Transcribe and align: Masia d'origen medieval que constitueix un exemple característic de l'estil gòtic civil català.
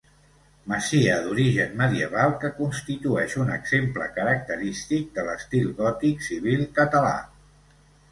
Masia 0.69 1.17
d'origen 1.25 1.75
medieval 1.81 2.31
que 2.43 2.49
constitueix 2.61 3.35
un 3.43 3.51
exemple 3.55 4.07
característic 4.15 5.11
de 5.19 5.27
l'estil 5.29 5.69
gòtic 5.83 6.25
civil 6.29 6.65
català. 6.81 7.13